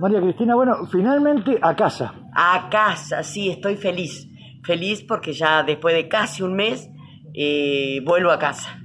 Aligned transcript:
María 0.00 0.18
Cristina, 0.22 0.54
bueno, 0.54 0.86
finalmente 0.90 1.58
a 1.60 1.76
casa. 1.76 2.14
A 2.34 2.70
casa, 2.70 3.22
sí, 3.22 3.50
estoy 3.50 3.76
feliz. 3.76 4.26
Feliz 4.64 5.04
porque 5.06 5.34
ya 5.34 5.62
después 5.62 5.94
de 5.94 6.08
casi 6.08 6.42
un 6.42 6.54
mes 6.54 6.88
eh, 7.34 8.00
vuelvo 8.06 8.30
a 8.30 8.38
casa. 8.38 8.80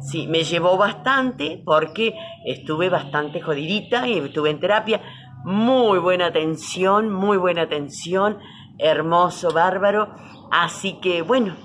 Sí, 0.00 0.26
me 0.26 0.42
llevó 0.42 0.78
bastante 0.78 1.60
porque 1.62 2.14
estuve 2.46 2.88
bastante 2.88 3.42
jodidita 3.42 4.08
y 4.08 4.16
estuve 4.16 4.48
en 4.48 4.58
terapia. 4.58 5.02
Muy 5.44 5.98
buena 5.98 6.28
atención, 6.28 7.12
muy 7.12 7.36
buena 7.36 7.62
atención, 7.62 8.38
hermoso, 8.78 9.52
bárbaro. 9.52 10.14
Así 10.50 10.94
que 10.94 11.20
bueno, 11.20 11.56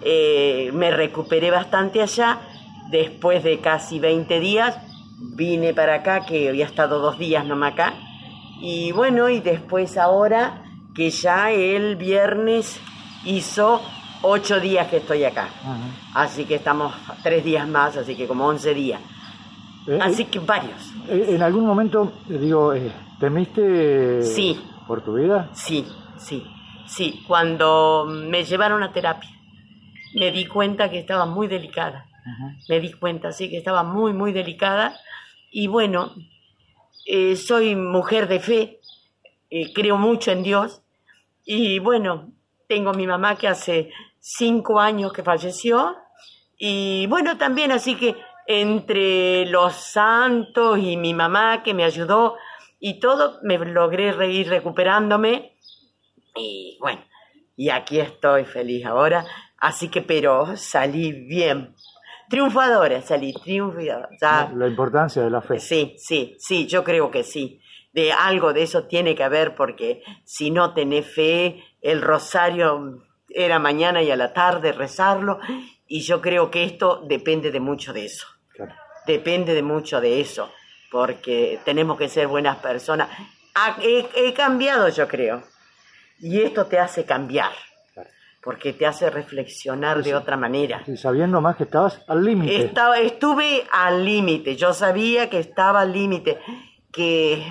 eh, 0.00 0.70
me 0.72 0.90
recuperé 0.90 1.50
bastante 1.50 2.00
allá. 2.00 2.38
Después 2.90 3.44
de 3.44 3.58
casi 3.58 3.98
20 3.98 4.40
días 4.40 4.78
vine 5.34 5.74
para 5.74 5.96
acá, 5.96 6.24
que 6.24 6.48
había 6.48 6.64
estado 6.64 7.00
dos 7.00 7.18
días 7.18 7.44
nomás 7.44 7.74
acá. 7.74 8.05
Y 8.60 8.92
bueno, 8.92 9.28
y 9.28 9.40
después 9.40 9.96
ahora 9.98 10.62
que 10.94 11.10
ya 11.10 11.50
el 11.50 11.96
viernes 11.96 12.80
hizo 13.24 13.82
ocho 14.22 14.60
días 14.60 14.88
que 14.88 14.98
estoy 14.98 15.24
acá. 15.24 15.48
Así 16.14 16.44
que 16.46 16.54
estamos 16.56 16.94
tres 17.22 17.44
días 17.44 17.68
más, 17.68 17.96
así 17.96 18.16
que 18.16 18.26
como 18.26 18.46
once 18.46 18.72
días. 18.74 19.00
Eh, 19.86 19.98
así 20.00 20.22
eh, 20.22 20.26
que 20.26 20.38
varios. 20.40 20.92
eh, 21.08 21.26
¿En 21.30 21.42
algún 21.42 21.66
momento, 21.66 22.12
digo, 22.28 22.72
eh, 22.74 22.90
temiste 23.20 24.22
Sí. 24.22 24.58
por 24.86 25.02
tu 25.04 25.14
vida? 25.14 25.48
Sí, 25.52 25.86
sí, 26.16 26.42
sí. 26.86 27.22
Cuando 27.28 28.06
me 28.08 28.44
llevaron 28.44 28.82
a 28.82 28.92
terapia, 28.92 29.30
me 30.14 30.32
di 30.32 30.46
cuenta 30.46 30.90
que 30.90 30.98
estaba 30.98 31.26
muy 31.26 31.46
delicada. 31.46 32.06
Me 32.68 32.80
di 32.80 32.92
cuenta, 32.92 33.30
sí, 33.30 33.48
que 33.48 33.58
estaba 33.58 33.84
muy, 33.84 34.12
muy 34.12 34.32
delicada. 34.32 34.96
Y 35.52 35.68
bueno, 35.68 36.12
eh, 37.06 37.36
soy 37.36 37.76
mujer 37.76 38.26
de 38.26 38.40
fe, 38.40 38.80
eh, 39.48 39.72
creo 39.72 39.96
mucho 39.96 40.32
en 40.32 40.42
Dios. 40.42 40.82
Y 41.44 41.78
bueno, 41.78 42.32
tengo 42.66 42.92
mi 42.92 43.06
mamá 43.06 43.36
que 43.36 43.46
hace 43.48 43.90
cinco 44.18 44.80
años 44.80 45.12
que 45.12 45.22
falleció. 45.22 45.96
Y 46.58 47.06
bueno, 47.06 47.38
también 47.38 47.70
así 47.70 47.94
que 47.94 48.16
entre 48.46 49.46
los 49.46 49.74
santos 49.74 50.78
y 50.78 50.96
mi 50.96 51.14
mamá 51.14 51.62
que 51.62 51.74
me 51.74 51.84
ayudó 51.84 52.36
y 52.80 52.98
todo, 52.98 53.38
me 53.42 53.56
logré 53.58 54.14
ir 54.32 54.48
recuperándome. 54.48 55.56
Y 56.34 56.76
bueno, 56.80 57.02
y 57.56 57.70
aquí 57.70 58.00
estoy 58.00 58.44
feliz 58.44 58.84
ahora. 58.84 59.24
Así 59.58 59.88
que, 59.88 60.02
pero 60.02 60.56
salí 60.56 61.12
bien. 61.12 61.74
Triunfadora, 62.28 63.00
salí 63.02 63.32
triunfadora. 63.32 64.08
Ya- 64.20 64.50
La 64.54 64.66
importancia 64.66 65.22
de 65.22 65.30
la 65.30 65.40
fe. 65.40 65.60
Sí, 65.60 65.94
sí, 65.98 66.36
sí, 66.38 66.66
yo 66.66 66.82
creo 66.84 67.10
que 67.10 67.22
sí. 67.22 67.60
De 67.92 68.12
algo 68.12 68.52
de 68.52 68.62
eso 68.62 68.84
tiene 68.84 69.14
que 69.14 69.24
haber 69.24 69.54
porque 69.54 70.02
si 70.24 70.50
no 70.50 70.74
tenés 70.74 71.06
fe, 71.14 71.62
el 71.80 72.02
rosario 72.02 73.02
era 73.28 73.58
mañana 73.58 74.02
y 74.02 74.10
a 74.10 74.16
la 74.16 74.32
tarde 74.32 74.72
rezarlo 74.72 75.38
y 75.86 76.00
yo 76.02 76.20
creo 76.20 76.50
que 76.50 76.64
esto 76.64 77.02
depende 77.08 77.50
de 77.50 77.60
mucho 77.60 77.92
de 77.92 78.04
eso. 78.06 78.26
Claro. 78.52 78.74
Depende 79.06 79.54
de 79.54 79.62
mucho 79.62 80.00
de 80.00 80.20
eso 80.20 80.50
porque 80.90 81.58
tenemos 81.64 81.96
que 81.96 82.08
ser 82.08 82.26
buenas 82.26 82.56
personas. 82.58 83.08
Ha- 83.54 83.76
He, 83.82 84.06
he 84.14 84.34
cambiado, 84.34 84.88
yo 84.88 85.08
creo. 85.08 85.42
Y 86.18 86.40
esto 86.42 86.66
te 86.66 86.78
hace 86.78 87.04
cambiar. 87.04 87.52
Porque 88.46 88.72
te 88.72 88.86
hace 88.86 89.10
reflexionar 89.10 90.04
de 90.04 90.14
otra 90.14 90.36
manera. 90.36 90.80
Y 90.86 90.96
sabiendo 90.96 91.40
más 91.40 91.56
que 91.56 91.64
estabas 91.64 92.00
al 92.06 92.24
límite. 92.24 92.56
Estaba, 92.56 92.96
estuve 93.00 93.66
al 93.72 94.04
límite, 94.04 94.54
yo 94.54 94.72
sabía 94.72 95.28
que 95.28 95.40
estaba 95.40 95.80
al 95.80 95.92
límite, 95.92 96.38
que 96.92 97.44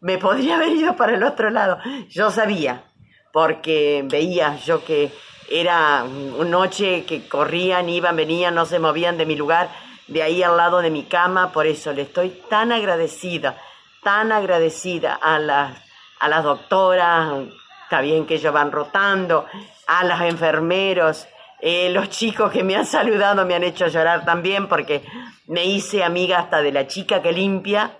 me 0.00 0.18
podría 0.18 0.54
haber 0.54 0.68
ido 0.68 0.94
para 0.94 1.16
el 1.16 1.24
otro 1.24 1.50
lado. 1.50 1.78
Yo 2.10 2.30
sabía, 2.30 2.84
porque 3.32 4.04
veía 4.08 4.54
yo 4.58 4.84
que 4.84 5.10
era 5.50 6.04
una 6.04 6.48
noche 6.48 7.04
que 7.04 7.26
corrían, 7.26 7.88
iban, 7.88 8.14
venían, 8.14 8.54
no 8.54 8.66
se 8.66 8.78
movían 8.78 9.18
de 9.18 9.26
mi 9.26 9.34
lugar, 9.34 9.68
de 10.06 10.22
ahí 10.22 10.44
al 10.44 10.56
lado 10.56 10.80
de 10.80 10.90
mi 10.90 11.06
cama, 11.06 11.50
por 11.50 11.66
eso 11.66 11.92
le 11.92 12.02
estoy 12.02 12.40
tan 12.48 12.70
agradecida, 12.70 13.58
tan 14.04 14.30
agradecida 14.30 15.12
a 15.12 15.40
las, 15.40 15.76
a 16.20 16.28
las 16.28 16.44
doctoras, 16.44 17.48
está 17.90 18.02
bien 18.02 18.24
que 18.24 18.34
ellos 18.36 18.52
van 18.54 18.70
rotando, 18.70 19.46
a 19.88 20.04
los 20.04 20.20
enfermeros, 20.20 21.26
eh, 21.60 21.90
los 21.90 22.08
chicos 22.08 22.52
que 22.52 22.62
me 22.62 22.76
han 22.76 22.86
saludado 22.86 23.44
me 23.44 23.56
han 23.56 23.64
hecho 23.64 23.88
llorar 23.88 24.24
también 24.24 24.68
porque 24.68 25.02
me 25.48 25.64
hice 25.64 26.04
amiga 26.04 26.38
hasta 26.38 26.62
de 26.62 26.70
la 26.70 26.86
chica 26.86 27.20
que 27.20 27.32
limpia 27.32 27.98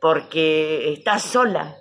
porque 0.00 0.90
estás 0.94 1.20
sola. 1.22 1.74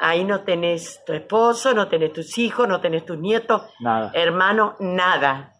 Ahí 0.00 0.24
no 0.24 0.40
tenés 0.40 1.04
tu 1.06 1.12
esposo, 1.12 1.72
no 1.72 1.86
tenés 1.86 2.12
tus 2.12 2.36
hijos, 2.36 2.66
no 2.66 2.80
tenés 2.80 3.06
tus 3.06 3.16
nietos, 3.16 3.62
Nada. 3.78 4.10
hermano, 4.12 4.74
nada. 4.80 5.52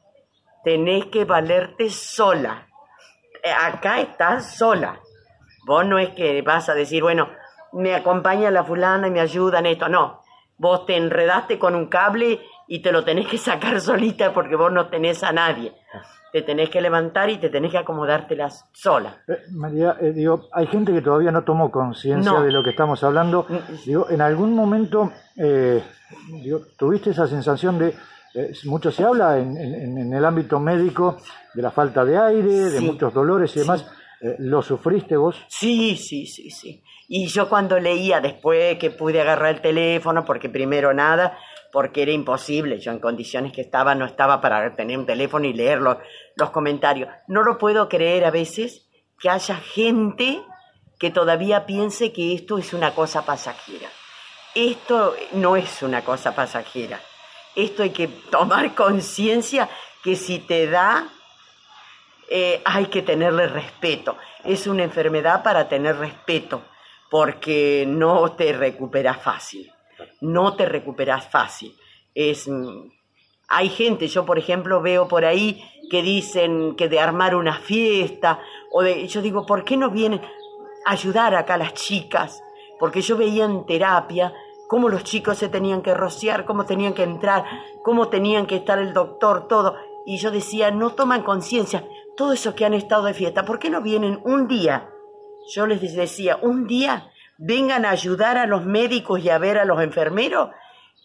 Tenés 0.65 1.07
que 1.07 1.25
valerte 1.25 1.89
sola. 1.89 2.67
Eh, 3.45 3.53
Acá 3.53 4.01
estás 4.01 4.57
sola. 4.59 4.99
Vos 5.65 5.87
no 5.87 6.01
es 6.01 6.09
que 6.11 6.43
vas 6.43 6.69
a 6.69 6.75
decir, 6.75 7.03
bueno, 7.05 7.29
me 7.73 7.95
acompaña 7.95 8.51
la 8.51 8.65
fulana 8.65 9.07
y 9.07 9.13
me 9.13 9.21
ayuda 9.21 9.61
en 9.61 9.67
esto. 9.67 9.89
No, 9.89 10.21
vos 10.59 10.87
te 10.87 10.97
enredaste 10.97 11.59
con 11.59 11.75
un 11.75 11.87
cable 11.87 12.41
y 12.69 12.81
te 12.81 12.93
lo 12.93 13.05
tenés 13.05 13.29
que 13.29 13.39
sacar 13.39 13.81
solita 13.81 14.33
porque 14.35 14.57
vos 14.57 14.73
no 14.73 14.89
tenés 14.89 15.23
a 15.23 15.33
nadie. 15.33 15.73
Te 16.33 16.43
tenés 16.43 16.69
que 16.69 16.81
levantar 16.83 17.31
y 17.31 17.39
te 17.39 17.49
tenés 17.49 17.71
que 17.71 17.79
acomodártelas 17.79 18.69
sola. 18.73 19.23
Eh, 19.27 19.39
María, 19.53 19.97
eh, 20.01 20.13
digo, 20.13 20.49
hay 20.53 20.67
gente 20.67 20.93
que 20.93 21.01
todavía 21.01 21.31
no 21.31 21.45
tomó 21.45 21.71
conciencia 21.71 22.31
No. 22.33 22.43
de 22.43 22.53
lo 22.53 22.63
que 22.63 22.71
estamos 22.71 23.03
hablando. 23.05 23.47
Mm. 23.49 23.85
Digo, 23.87 24.11
en 24.11 24.21
algún 24.21 24.55
momento, 24.55 25.13
eh, 25.37 25.83
digo, 26.43 26.61
tuviste 26.77 27.11
esa 27.11 27.27
sensación 27.27 27.79
de, 27.79 27.95
eh, 28.35 28.53
mucho 28.65 28.91
se 28.91 29.05
habla 29.05 29.39
en, 29.39 29.57
en- 29.57 29.97
en 29.99 30.13
el 30.13 30.25
ámbito 30.25 30.61
médico 30.61 31.17
de 31.55 31.63
la 31.63 31.71
falta 31.71 32.05
de 32.05 32.19
aire, 32.19 32.49
de 32.71 32.79
Sí. 32.81 32.85
muchos 32.85 33.15
dolores 33.15 33.57
y 33.57 33.61
demás. 33.61 33.87
Eh, 34.21 34.37
¿Lo 34.41 34.61
sufriste 34.63 35.17
vos? 35.17 35.37
Sí, 35.49 35.97
sí, 35.97 36.27
sí, 36.27 36.51
sí. 36.51 36.83
Y 37.09 37.29
yo 37.29 37.49
cuando 37.49 37.79
leía 37.79 38.21
después 38.21 38.79
que 38.79 38.91
pude 38.91 39.21
agarrar 39.21 39.57
el 39.57 39.61
teléfono, 39.61 40.25
porque 40.25 40.49
primero 40.49 40.93
nada, 40.93 41.39
porque 41.73 42.03
era 42.03 42.13
imposible, 42.13 42.81
yo 42.81 42.91
en 42.91 42.99
condiciones 42.99 43.53
que 43.53 43.61
estaba 43.61 43.95
no 43.95 44.07
estaba 44.07 44.41
para 44.41 44.75
tener 44.75 44.99
un 44.99 45.07
teléfono 45.07 45.47
y 45.47 45.53
leer 45.53 45.81
los, 45.81 45.99
los 46.35 46.51
comentarios. 46.51 47.09
No 47.29 47.43
lo 47.43 47.59
puedo 47.59 47.89
creer 47.89 48.25
a 48.25 48.31
veces 48.31 48.89
que 49.19 49.31
haya 49.31 49.57
gente 49.57 50.43
que 50.99 51.11
todavía 51.11 51.67
piense 51.67 52.13
que 52.13 52.35
esto 52.35 52.59
es 52.59 52.73
una 52.73 52.93
cosa 52.95 53.25
pasajera. 53.25 53.89
Esto 54.55 55.15
no 55.33 55.57
es 55.57 55.83
una 55.83 56.03
cosa 56.03 56.35
pasajera. 56.35 56.99
Esto 57.55 57.83
hay 57.83 57.91
que 57.91 58.09
tomar 58.09 58.75
conciencia 58.75 59.69
que 60.03 60.17
si 60.17 60.39
te 60.39 60.69
da, 60.69 61.09
eh, 62.31 62.63
hay 62.65 62.87
que 62.87 63.03
tenerle 63.03 63.47
respeto. 63.49 64.17
Es 64.45 64.67
una 64.67 64.85
enfermedad 64.85 65.43
para 65.43 65.69
tener 65.69 65.97
respeto, 65.97 66.63
porque 67.11 67.85
no 67.87 68.33
te 68.33 68.53
recuperas 68.53 69.23
fácil. 69.23 69.73
No 70.21 70.55
te 70.57 70.67
recuperas 70.67 71.29
fácil. 71.29 71.75
Es, 72.15 72.49
mm, 72.49 72.91
hay 73.49 73.69
gente, 73.69 74.09
yo 74.09 74.25
por 74.25 74.39
ejemplo 74.39 74.81
veo 74.81 75.07
por 75.07 75.25
ahí 75.25 75.63
que 75.91 76.03
dicen 76.03 76.75
que 76.77 76.89
de 76.89 77.01
armar 77.01 77.35
una 77.35 77.59
fiesta, 77.59 78.41
o 78.73 78.83
de, 78.83 79.07
yo 79.07 79.23
digo, 79.23 79.47
¿por 79.47 79.65
qué 79.65 79.77
no 79.77 79.91
vienen 79.91 80.21
a 80.85 80.91
ayudar 80.91 81.35
acá 81.35 81.57
las 81.57 81.75
chicas? 81.75 82.43
Porque 82.79 83.01
yo 83.01 83.17
veía 83.17 83.45
en 83.45 83.65
terapia 83.67 84.35
cómo 84.69 84.89
los 84.89 85.05
chicos 85.05 85.39
se 85.39 85.49
tenían 85.49 85.83
que 85.83 85.95
rociar, 85.95 86.45
cómo 86.45 86.67
tenían 86.67 86.93
que 86.93 87.05
entrar, 87.05 87.45
cómo 87.85 88.09
tenían 88.09 88.47
que 88.47 88.57
estar 88.57 88.79
el 88.79 88.93
doctor, 88.93 89.47
todo. 89.47 89.77
Y 90.05 90.19
yo 90.19 90.31
decía, 90.31 90.71
no 90.71 90.91
toman 90.91 91.23
conciencia, 91.23 91.85
todo 92.17 92.33
eso 92.33 92.55
que 92.55 92.65
han 92.65 92.75
estado 92.75 93.05
de 93.05 93.15
fiesta, 93.15 93.45
¿por 93.45 93.59
qué 93.59 93.71
no 93.71 93.81
vienen 93.81 94.21
un 94.25 94.49
día? 94.49 94.91
Yo 95.55 95.67
les 95.67 95.81
decía, 95.95 96.39
un 96.43 96.67
día 96.67 97.11
vengan 97.39 97.85
a 97.85 97.91
ayudar 97.91 98.39
a 98.39 98.47
los 98.47 98.65
médicos 98.65 99.21
y 99.21 99.31
a 99.31 99.39
ver 99.39 99.59
a 99.59 99.65
los 99.65 99.81
enfermeros 99.83 100.51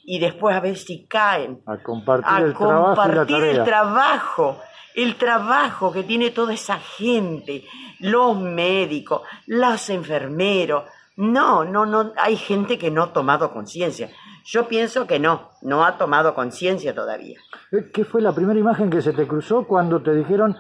y 0.04 0.19
después 0.19 0.56
a 0.56 0.60
ver 0.60 0.77
si 0.77 1.06
caen 1.06 1.62
A 1.66 1.77
compartir 1.77 2.27
a 2.27 2.38
el 2.39 2.54
trabajo 2.54 2.86
compartir 2.95 3.36
el 3.36 3.42
tarea. 3.57 3.63
trabajo, 3.63 4.60
el 4.95 5.16
trabajo 5.16 5.92
que 5.92 6.04
tiene 6.04 6.31
toda 6.31 6.54
esa 6.54 6.80
gente, 6.80 7.66
los 8.00 8.39
médicos, 8.39 9.21
los 9.45 9.89
enfermeros. 9.89 10.86
No, 11.18 11.63
no, 11.63 11.86
no, 11.86 12.13
hay 12.18 12.36
gente 12.36 12.77
que 12.80 12.89
no 12.89 13.04
ha 13.04 13.13
tomado 13.13 13.51
conciencia. 13.51 14.10
Yo 14.44 14.68
pienso 14.68 15.06
que 15.06 15.19
no, 15.19 15.51
no 15.62 15.86
ha 15.86 15.98
tomado 15.98 16.33
conciencia 16.33 16.95
todavía. 16.95 17.38
Eh, 17.71 17.92
¿Qué 17.94 18.06
fue 18.06 18.21
la 18.21 18.33
primera 18.33 18.60
imagen 18.60 18.89
que 18.89 19.01
se 19.04 19.13
te 19.13 19.27
cruzó 19.27 19.68
cuando 19.68 20.01
te 20.01 20.16
dijeron 20.16 20.57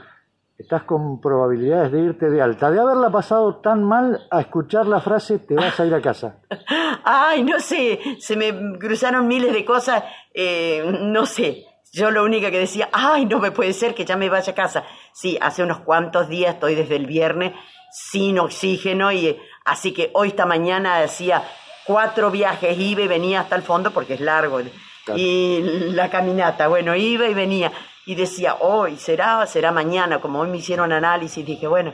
estás 0.61 0.83
con 0.83 1.19
probabilidades 1.19 1.91
de 1.91 2.01
irte 2.01 2.29
de 2.29 2.41
alta? 2.41 2.71
De 2.71 2.79
haberla 2.79 3.09
pasado 3.09 3.57
tan 3.57 3.83
mal 3.83 4.27
a 4.31 4.41
escuchar 4.41 4.85
la 4.87 5.01
frase 5.01 5.39
te 5.39 5.55
vas 5.55 5.79
a 5.79 5.85
ir 5.85 5.93
a 5.93 6.01
casa. 6.01 6.37
Ay, 7.03 7.43
no 7.43 7.59
sé, 7.59 7.99
se 8.19 8.35
me 8.35 8.77
cruzaron 8.79 9.27
miles 9.27 9.53
de 9.53 9.65
cosas, 9.65 10.03
eh, 10.33 10.83
no 11.01 11.25
sé. 11.25 11.65
Yo 11.93 12.09
lo 12.09 12.23
único 12.23 12.49
que 12.49 12.59
decía, 12.59 12.87
ay, 12.93 13.25
no 13.25 13.39
me 13.39 13.51
puede 13.51 13.73
ser 13.73 13.93
que 13.93 14.05
ya 14.05 14.15
me 14.15 14.29
vaya 14.29 14.53
a 14.53 14.55
casa. 14.55 14.85
Sí, 15.11 15.37
hace 15.41 15.61
unos 15.61 15.79
cuantos 15.79 16.29
días 16.29 16.53
estoy 16.53 16.73
desde 16.73 16.95
el 16.95 17.05
viernes 17.05 17.51
sin 17.91 18.39
oxígeno 18.39 19.11
y 19.11 19.27
eh, 19.27 19.39
así 19.65 19.91
que 19.93 20.09
hoy 20.13 20.29
esta 20.29 20.45
mañana 20.45 20.99
decía, 20.99 21.43
cuatro 21.85 22.31
viajes, 22.31 22.77
iba 22.79 23.01
y 23.01 23.07
venía 23.07 23.41
hasta 23.41 23.57
el 23.57 23.61
fondo 23.61 23.91
porque 23.91 24.13
es 24.13 24.21
largo. 24.21 24.61
Y 25.15 25.59
la 25.91 26.09
caminata, 26.09 26.69
bueno, 26.69 26.95
iba 26.95 27.27
y 27.27 27.33
venía. 27.33 27.73
Y 28.05 28.15
decía, 28.15 28.55
hoy 28.59 28.97
será, 28.97 29.45
será 29.45 29.71
mañana, 29.71 30.19
como 30.19 30.39
hoy 30.39 30.49
me 30.49 30.57
hicieron 30.57 30.91
análisis, 30.91 31.45
dije, 31.45 31.67
bueno, 31.67 31.93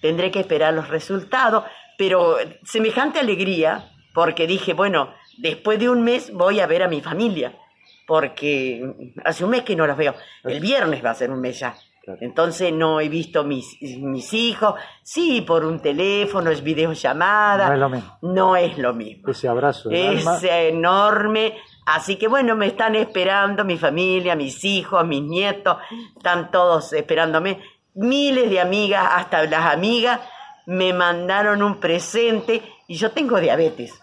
tendré 0.00 0.30
que 0.30 0.40
esperar 0.40 0.74
los 0.74 0.88
resultados, 0.88 1.64
pero 1.98 2.36
semejante 2.64 3.18
alegría, 3.18 3.90
porque 4.14 4.46
dije, 4.46 4.74
bueno, 4.74 5.12
después 5.38 5.78
de 5.78 5.90
un 5.90 6.02
mes 6.02 6.32
voy 6.32 6.60
a 6.60 6.66
ver 6.66 6.82
a 6.82 6.88
mi 6.88 7.00
familia, 7.00 7.58
porque 8.06 8.82
hace 9.24 9.44
un 9.44 9.50
mes 9.50 9.62
que 9.62 9.76
no 9.76 9.86
los 9.86 9.96
veo. 9.96 10.14
El 10.44 10.60
viernes 10.60 11.04
va 11.04 11.10
a 11.10 11.14
ser 11.14 11.30
un 11.30 11.40
mes 11.40 11.60
ya. 11.60 11.74
Entonces 12.20 12.72
no 12.72 13.00
he 13.00 13.08
visto 13.08 13.44
mis, 13.44 13.76
mis 13.80 14.32
hijos, 14.32 14.74
sí, 15.02 15.42
por 15.42 15.64
un 15.64 15.80
teléfono, 15.80 16.50
es 16.50 16.62
videollamada. 16.62 17.68
No 17.68 17.74
es 17.74 17.78
lo 17.78 17.88
mismo. 17.88 18.18
No 18.22 18.56
es 18.56 18.78
lo 18.78 18.94
mismo. 18.94 19.30
Ese 19.30 19.48
abrazo. 19.48 19.90
Es 19.90 20.24
enorme. 20.42 21.56
Así 21.86 22.16
que 22.16 22.28
bueno, 22.28 22.56
me 22.56 22.66
están 22.66 22.94
esperando 22.94 23.64
mi 23.64 23.78
familia, 23.78 24.36
mis 24.36 24.64
hijos, 24.64 25.06
mis 25.06 25.22
nietos, 25.22 25.78
están 26.16 26.50
todos 26.50 26.92
esperándome. 26.92 27.60
Miles 27.94 28.48
de 28.50 28.60
amigas, 28.60 29.06
hasta 29.10 29.44
las 29.44 29.72
amigas, 29.72 30.20
me 30.66 30.92
mandaron 30.92 31.62
un 31.62 31.80
presente 31.80 32.62
y 32.86 32.96
yo 32.96 33.10
tengo 33.10 33.40
diabetes. 33.40 34.00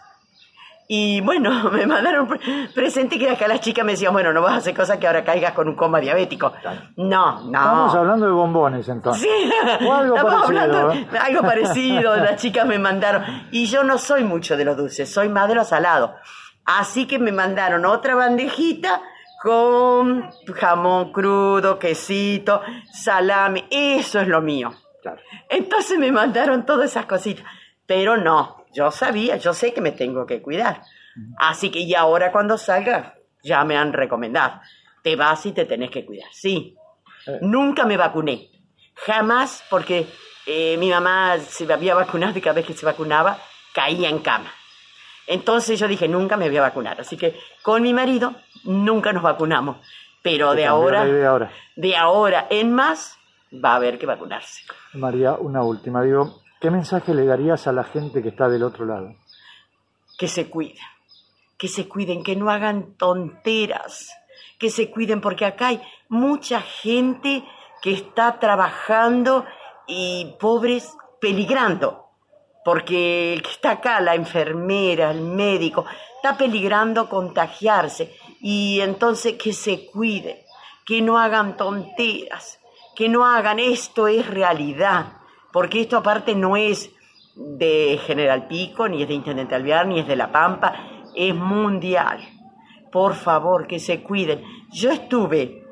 Y 0.89 1.19
bueno, 1.21 1.69
me 1.71 1.85
mandaron 1.85 2.29
un 2.31 2.67
presente 2.73 3.19
que 3.19 3.29
acá 3.29 3.47
las 3.47 3.59
chicas 3.59 3.85
me 3.85 3.93
decían, 3.93 4.13
bueno, 4.13 4.31
no 4.31 4.41
vas 4.41 4.53
a 4.53 4.57
hacer 4.57 4.75
cosas 4.75 4.97
que 4.97 5.07
ahora 5.07 5.23
caigas 5.23 5.51
con 5.53 5.67
un 5.67 5.75
coma 5.75 5.99
diabético. 5.99 6.53
No, 6.95 7.41
no. 7.41 7.59
Estamos 7.59 7.95
hablando 7.95 8.25
de 8.25 8.31
bombones 8.31 8.87
entonces. 8.87 9.21
Sí, 9.21 9.51
algo 9.79 10.15
parecido. 10.15 10.43
Hablando, 10.43 10.93
algo 11.21 11.41
parecido, 11.41 12.15
las 12.15 12.37
chicas 12.37 12.65
me 12.65 12.79
mandaron. 12.79 13.23
Y 13.51 13.65
yo 13.67 13.83
no 13.83 13.97
soy 13.97 14.23
mucho 14.23 14.55
de 14.55 14.65
los 14.65 14.77
dulces, 14.77 15.11
soy 15.11 15.29
más 15.29 15.49
de 15.49 15.55
los 15.55 15.67
salados. 15.67 16.11
Así 16.67 17.07
que 17.07 17.17
me 17.17 17.31
mandaron 17.31 17.85
otra 17.85 18.13
bandejita 18.13 19.01
con 19.41 20.29
jamón 20.53 21.13
crudo, 21.13 21.79
quesito, 21.79 22.61
salami, 22.91 23.63
eso 23.71 24.19
es 24.19 24.27
lo 24.27 24.41
mío. 24.41 24.73
Entonces 25.49 25.97
me 25.97 26.11
mandaron 26.11 26.65
todas 26.65 26.91
esas 26.91 27.05
cositas, 27.05 27.45
pero 27.85 28.17
no, 28.17 28.65
yo 28.73 28.91
sabía, 28.91 29.37
yo 29.37 29.53
sé 29.53 29.73
que 29.73 29.79
me 29.79 29.93
tengo 29.93 30.25
que 30.25 30.41
cuidar. 30.41 30.81
Así 31.37 31.71
que 31.71 31.79
y 31.79 31.95
ahora 31.95 32.33
cuando 32.33 32.57
salga, 32.57 33.15
ya 33.41 33.63
me 33.63 33.77
han 33.77 33.93
recomendado, 33.93 34.59
te 35.03 35.15
vas 35.15 35.45
y 35.45 35.53
te 35.53 35.63
tenés 35.63 35.89
que 35.89 36.05
cuidar. 36.05 36.27
Sí, 36.33 36.75
eh. 37.27 37.39
nunca 37.41 37.85
me 37.85 37.95
vacuné, 37.95 38.49
jamás, 38.93 39.63
porque 39.69 40.05
eh, 40.45 40.75
mi 40.77 40.89
mamá 40.89 41.37
se 41.39 41.71
había 41.71 41.95
vacunado 41.95 42.37
y 42.37 42.41
cada 42.41 42.55
vez 42.55 42.65
que 42.65 42.73
se 42.73 42.85
vacunaba 42.85 43.39
caía 43.73 44.09
en 44.09 44.19
cama. 44.19 44.51
Entonces 45.27 45.79
yo 45.79 45.87
dije, 45.87 46.07
nunca 46.07 46.37
me 46.37 46.47
voy 46.47 46.57
a 46.57 46.61
vacunar. 46.61 46.99
Así 46.99 47.17
que 47.17 47.37
con 47.61 47.83
mi 47.83 47.93
marido 47.93 48.33
nunca 48.63 49.13
nos 49.13 49.23
vacunamos. 49.23 49.77
Pero 50.23 50.55
de 50.55 50.65
ahora, 50.65 51.05
de 51.05 51.25
ahora, 51.25 51.51
de 51.75 51.95
ahora 51.95 52.47
en 52.49 52.73
más, 52.73 53.17
va 53.53 53.73
a 53.73 53.75
haber 53.75 53.99
que 53.99 54.05
vacunarse. 54.05 54.63
María, 54.93 55.33
una 55.33 55.63
última. 55.63 56.01
Digo, 56.01 56.41
¿Qué 56.59 56.71
mensaje 56.71 57.13
le 57.13 57.25
darías 57.25 57.67
a 57.67 57.71
la 57.71 57.83
gente 57.83 58.23
que 58.23 58.29
está 58.29 58.49
del 58.49 58.63
otro 58.63 58.85
lado? 58.85 59.13
Que 60.17 60.27
se 60.27 60.49
cuiden, 60.49 60.81
que 61.55 61.67
se 61.67 61.87
cuiden, 61.87 62.23
que 62.23 62.35
no 62.35 62.49
hagan 62.49 62.93
tonteras, 62.97 64.11
que 64.57 64.71
se 64.71 64.89
cuiden, 64.89 65.21
porque 65.21 65.45
acá 65.45 65.67
hay 65.67 65.81
mucha 66.09 66.61
gente 66.61 67.43
que 67.83 67.93
está 67.93 68.39
trabajando 68.39 69.45
y 69.85 70.35
pobres 70.39 70.97
peligrando, 71.21 72.06
porque 72.67 73.31
el 73.31 73.43
que 73.43 73.51
está 73.51 73.71
acá, 73.71 74.01
la 74.01 74.13
enfermera, 74.13 75.09
el 75.11 75.21
médico, 75.21 75.85
está 76.17 76.37
peligrando 76.37 77.07
contagiarse 77.07 78.13
y 78.41 78.81
entonces 78.81 79.35
que 79.41 79.53
se 79.53 79.85
cuiden, 79.85 80.35
que 80.85 81.01
no 81.01 81.17
hagan 81.17 81.55
tonteras, 81.55 82.59
que 82.93 83.07
no 83.07 83.25
hagan 83.25 83.59
esto 83.59 84.09
es 84.09 84.27
realidad 84.29 85.13
porque 85.53 85.79
esto 85.79 85.95
aparte 85.95 86.35
no 86.35 86.57
es 86.57 86.91
de 87.37 88.01
General 88.05 88.47
Pico, 88.49 88.89
ni 88.89 89.01
es 89.01 89.07
de 89.07 89.13
Intendente 89.13 89.55
Alvear, 89.55 89.87
ni 89.87 90.01
es 90.01 90.07
de 90.07 90.17
La 90.17 90.29
Pampa, 90.29 90.73
es 91.15 91.33
mundial. 91.33 92.19
Por 92.91 93.13
favor, 93.13 93.65
que 93.65 93.79
se 93.79 94.03
cuiden. 94.03 94.43
Yo 94.73 94.91
estuve 94.91 95.63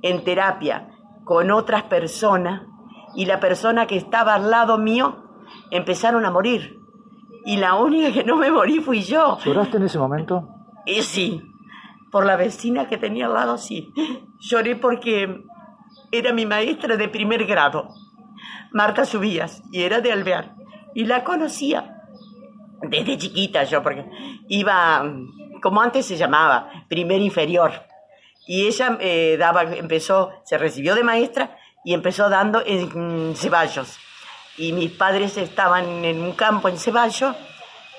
en 0.00 0.22
terapia 0.22 0.90
con 1.24 1.50
otras 1.50 1.82
personas 1.82 2.62
y 3.16 3.26
la 3.26 3.40
persona 3.40 3.88
que 3.88 3.96
estaba 3.96 4.34
al 4.34 4.48
lado 4.48 4.78
mío 4.78 5.25
empezaron 5.70 6.24
a 6.24 6.30
morir. 6.30 6.80
Y 7.44 7.58
la 7.58 7.74
única 7.74 8.12
que 8.12 8.24
no 8.24 8.36
me 8.36 8.50
morí 8.50 8.80
fui 8.80 9.02
yo. 9.02 9.38
¿Lloraste 9.44 9.76
en 9.76 9.84
ese 9.84 9.98
momento? 9.98 10.48
Y 10.84 11.02
sí, 11.02 11.42
por 12.10 12.26
la 12.26 12.36
vecina 12.36 12.88
que 12.88 12.98
tenía 12.98 13.26
al 13.26 13.34
lado, 13.34 13.58
sí. 13.58 13.92
Lloré 14.40 14.76
porque 14.76 15.44
era 16.10 16.32
mi 16.32 16.46
maestra 16.46 16.96
de 16.96 17.08
primer 17.08 17.44
grado. 17.46 17.88
Marta 18.72 19.04
Subías, 19.04 19.62
y 19.72 19.82
era 19.82 20.00
de 20.00 20.12
Alvear. 20.12 20.54
Y 20.94 21.04
la 21.04 21.24
conocía 21.24 21.96
desde 22.82 23.18
chiquita 23.18 23.64
yo, 23.64 23.82
porque 23.82 24.04
iba, 24.48 25.04
como 25.62 25.80
antes 25.80 26.06
se 26.06 26.16
llamaba, 26.16 26.70
primer 26.88 27.20
inferior. 27.20 27.72
Y 28.46 28.66
ella 28.66 28.96
eh, 29.00 29.36
daba, 29.38 29.62
empezó, 29.62 30.30
se 30.44 30.58
recibió 30.58 30.94
de 30.94 31.02
maestra 31.02 31.56
y 31.84 31.94
empezó 31.94 32.28
dando 32.28 32.62
en 32.64 33.34
Ceballos. 33.34 33.98
Y 34.58 34.72
mis 34.72 34.90
padres 34.90 35.36
estaban 35.36 36.04
en 36.04 36.20
un 36.22 36.32
campo 36.32 36.68
en 36.68 36.78
Ceballos 36.78 37.34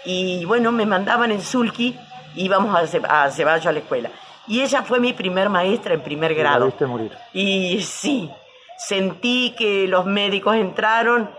y 0.06 0.46
bueno, 0.46 0.72
me 0.72 0.86
mandaban 0.86 1.32
en 1.32 1.42
Sulki, 1.42 1.96
íbamos 2.36 2.76
a, 2.76 3.26
a 3.26 3.32
Ceballos 3.32 3.68
a 3.68 3.72
la 3.72 3.80
escuela. 3.80 4.10
Y 4.48 4.62
ella 4.62 4.82
fue 4.84 5.00
mi 5.00 5.14
primer 5.14 5.50
maestra 5.50 5.94
en 5.94 6.02
primer 6.02 6.34
grado. 6.34 6.66
viste 6.66 6.86
morir. 6.86 7.12
Y 7.34 7.82
sí, 7.82 8.32
Sentí 8.78 9.56
que 9.58 9.88
los 9.88 10.06
médicos 10.06 10.56
entraron, 10.56 11.32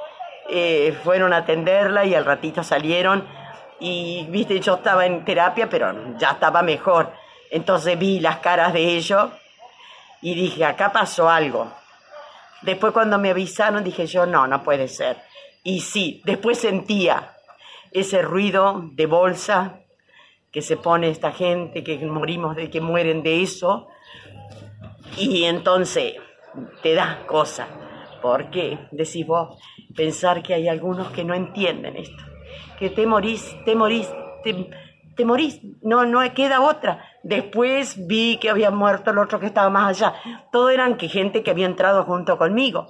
eh, 0.50 0.98
fueron 1.04 1.32
a 1.32 1.38
atenderla 1.38 2.04
y 2.04 2.14
al 2.14 2.24
ratito 2.24 2.64
salieron 2.64 3.24
y, 3.78 4.26
viste, 4.28 4.58
yo 4.58 4.74
estaba 4.74 5.06
en 5.06 5.24
terapia, 5.24 5.70
pero 5.70 6.18
ya 6.18 6.32
estaba 6.32 6.62
mejor. 6.62 7.12
Entonces 7.52 7.96
vi 7.96 8.18
las 8.18 8.38
caras 8.38 8.72
de 8.72 8.96
ellos 8.96 9.30
y 10.20 10.34
dije, 10.34 10.64
acá 10.64 10.90
pasó 10.90 11.30
algo. 11.30 11.72
Después 12.62 12.92
cuando 12.92 13.18
me 13.18 13.30
avisaron 13.30 13.84
dije 13.84 14.06
yo, 14.06 14.26
no, 14.26 14.46
no 14.46 14.62
puede 14.62 14.88
ser. 14.88 15.18
Y 15.62 15.80
sí, 15.80 16.22
después 16.24 16.58
sentía 16.58 17.34
ese 17.92 18.22
ruido 18.22 18.82
de 18.92 19.06
bolsa 19.06 19.80
que 20.50 20.62
se 20.62 20.76
pone 20.76 21.10
esta 21.10 21.32
gente, 21.32 21.84
que 21.84 21.98
morimos 21.98 22.56
de 22.56 22.70
que 22.70 22.80
mueren 22.80 23.22
de 23.22 23.42
eso. 23.42 23.88
Y 25.16 25.44
entonces 25.44 26.14
te 26.82 26.94
das 26.94 27.18
cosa. 27.26 27.68
¿Por 28.22 28.50
qué? 28.50 28.78
Decís 28.90 29.26
vos, 29.26 29.58
pensar 29.94 30.42
que 30.42 30.54
hay 30.54 30.68
algunos 30.68 31.10
que 31.12 31.24
no 31.24 31.34
entienden 31.34 31.96
esto. 31.96 32.24
Que 32.78 32.90
te 32.90 33.06
morís, 33.06 33.56
te 33.64 33.74
morís, 33.74 34.08
te, 34.42 35.24
morís, 35.24 35.60
no, 35.82 36.04
no 36.06 36.20
queda 36.34 36.60
otra. 36.60 37.04
Después 37.22 38.06
vi 38.06 38.38
que 38.38 38.50
había 38.50 38.70
muerto 38.70 39.10
el 39.10 39.18
otro 39.18 39.40
que 39.40 39.46
estaba 39.46 39.70
más 39.70 39.88
allá. 39.88 40.14
Todo 40.52 40.70
eran 40.70 40.96
que 40.96 41.08
gente 41.08 41.42
que 41.42 41.50
había 41.50 41.66
entrado 41.66 42.04
junto 42.04 42.38
conmigo. 42.38 42.88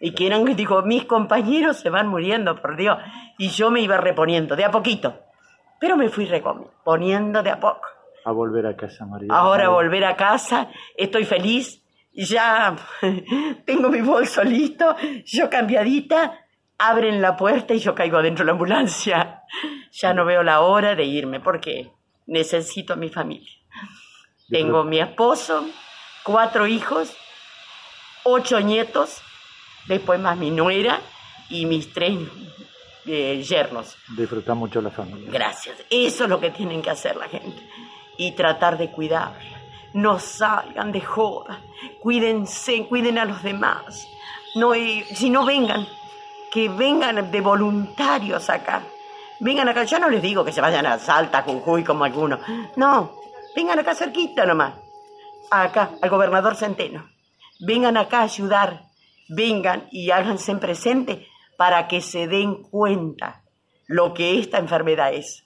Y 0.00 0.12
que 0.12 0.26
eran, 0.26 0.44
digo, 0.56 0.82
mis 0.82 1.04
compañeros 1.04 1.78
se 1.78 1.90
van 1.90 2.08
muriendo, 2.08 2.60
por 2.60 2.76
Dios. 2.76 2.98
Y 3.38 3.48
yo 3.48 3.70
me 3.70 3.80
iba 3.80 3.96
reponiendo, 3.96 4.56
de 4.56 4.64
a 4.64 4.70
poquito. 4.70 5.20
Pero 5.80 5.96
me 5.96 6.08
fui 6.08 6.26
reponiendo 6.26 7.42
de 7.42 7.50
a 7.50 7.60
poco. 7.60 7.88
A 8.24 8.32
volver 8.32 8.66
a 8.66 8.76
casa, 8.76 9.04
María. 9.04 9.28
Ahora 9.30 9.66
a 9.66 9.68
volver 9.68 10.04
a 10.04 10.16
casa, 10.16 10.68
estoy 10.96 11.26
feliz, 11.26 11.84
ya 12.14 12.74
tengo 13.66 13.90
mi 13.90 14.00
bolso 14.00 14.42
listo, 14.44 14.96
yo 15.26 15.50
cambiadita, 15.50 16.38
abren 16.78 17.20
la 17.20 17.36
puerta 17.36 17.74
y 17.74 17.80
yo 17.80 17.94
caigo 17.94 18.22
dentro 18.22 18.44
de 18.44 18.46
la 18.46 18.52
ambulancia. 18.52 19.42
Ya 19.92 20.14
no 20.14 20.24
veo 20.24 20.42
la 20.42 20.60
hora 20.60 20.94
de 20.94 21.04
irme 21.04 21.40
porque 21.40 21.92
necesito 22.26 22.94
a 22.94 22.96
mi 22.96 23.08
familia. 23.08 23.50
Tengo 24.48 24.84
mi 24.84 25.00
esposo, 25.00 25.66
cuatro 26.22 26.66
hijos, 26.66 27.14
ocho 28.24 28.60
nietos, 28.60 29.22
después 29.86 30.20
más 30.20 30.36
mi 30.36 30.50
nuera 30.50 31.00
y 31.48 31.66
mis 31.66 31.92
tres 31.92 32.18
eh, 33.06 33.42
yernos. 33.42 33.96
Disfrutar 34.16 34.54
mucho 34.54 34.80
la 34.80 34.90
familia. 34.90 35.30
Gracias. 35.30 35.76
Eso 35.90 36.24
es 36.24 36.30
lo 36.30 36.40
que 36.40 36.50
tienen 36.50 36.82
que 36.82 36.90
hacer 36.90 37.16
la 37.16 37.28
gente. 37.28 37.62
Y 38.16 38.32
tratar 38.32 38.78
de 38.78 38.90
cuidarla 38.90 39.54
no 39.94 40.18
salgan 40.18 40.92
de 40.92 41.00
joda, 41.00 41.60
cuídense, 42.00 42.86
cuiden 42.86 43.16
a 43.18 43.24
los 43.24 43.42
demás. 43.42 44.06
No, 44.56 44.72
si 44.72 45.30
no 45.30 45.44
vengan, 45.46 45.86
que 46.50 46.68
vengan 46.68 47.30
de 47.30 47.40
voluntarios 47.40 48.50
acá. 48.50 48.82
Vengan 49.40 49.68
acá, 49.68 49.84
yo 49.84 49.98
no 49.98 50.10
les 50.10 50.20
digo 50.20 50.44
que 50.44 50.52
se 50.52 50.60
vayan 50.60 50.86
a 50.86 50.98
Salta, 50.98 51.42
Jujuy 51.42 51.84
como 51.84 52.04
algunos. 52.04 52.40
No, 52.76 53.12
vengan 53.56 53.78
acá 53.78 53.94
cerquita 53.94 54.46
nomás. 54.46 54.74
Acá, 55.50 55.92
al 56.00 56.10
gobernador 56.10 56.56
Centeno. 56.56 57.08
Vengan 57.60 57.96
acá 57.96 58.20
a 58.20 58.24
ayudar. 58.24 58.84
Vengan 59.28 59.88
y 59.90 60.10
háganse 60.10 60.54
presente 60.56 61.26
para 61.56 61.88
que 61.88 62.00
se 62.00 62.26
den 62.26 62.62
cuenta 62.62 63.42
lo 63.86 64.12
que 64.14 64.38
esta 64.38 64.58
enfermedad 64.58 65.12
es. 65.12 65.44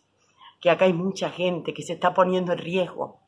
que 0.61 0.71
acá 0.71 0.87
hay 0.87 0.93
mucha 0.93 1.31
gente 1.31 1.73
que 1.73 1.83
se 1.83 1.93
está 1.93 2.15
poniendo 2.15 2.53
en 2.53 2.59
riesgo. 2.59 3.21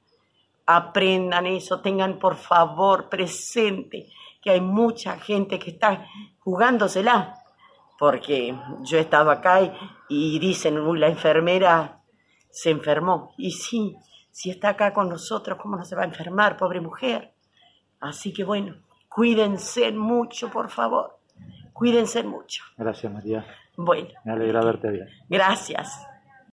Aprendan 0.66 1.46
eso, 1.46 1.80
tengan 1.80 2.18
por 2.18 2.36
favor 2.36 3.08
presente 3.08 4.08
que 4.42 4.50
hay 4.50 4.60
mucha 4.60 5.18
gente 5.18 5.58
que 5.58 5.70
está 5.70 6.06
jugándosela. 6.40 7.36
Porque 7.98 8.56
yo 8.82 8.96
he 8.98 9.02
estado 9.02 9.30
acá 9.30 9.60
y, 9.62 9.72
y 10.08 10.38
dicen, 10.38 10.78
uy, 10.78 10.98
la 10.98 11.08
enfermera 11.08 12.00
se 12.50 12.70
enfermó. 12.70 13.34
Y 13.36 13.50
sí, 13.52 13.96
si 14.30 14.50
está 14.50 14.70
acá 14.70 14.92
con 14.92 15.08
nosotros, 15.08 15.58
¿cómo 15.60 15.76
no 15.76 15.84
se 15.84 15.96
va 15.96 16.02
a 16.02 16.06
enfermar, 16.06 16.56
pobre 16.56 16.80
mujer? 16.80 17.32
Así 18.00 18.32
que 18.32 18.44
bueno, 18.44 18.76
cuídense 19.08 19.92
mucho, 19.92 20.50
por 20.50 20.70
favor. 20.70 21.18
Cuídense 21.72 22.22
mucho. 22.22 22.64
Gracias, 22.76 23.12
María. 23.12 23.44
Bueno. 23.76 24.10
Me 24.24 24.32
alegra 24.32 24.60
verte 24.62 24.90
bien. 24.90 25.08
Gracias. 25.28 26.06